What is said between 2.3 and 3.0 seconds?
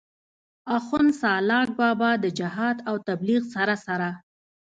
جهاد او